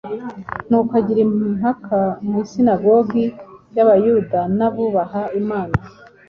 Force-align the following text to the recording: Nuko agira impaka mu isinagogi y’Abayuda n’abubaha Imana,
Nuko 0.67 0.91
agira 0.99 1.19
impaka 1.27 1.99
mu 2.27 2.33
isinagogi 2.43 3.25
y’Abayuda 3.75 4.39
n’abubaha 4.57 5.21
Imana, 5.41 5.75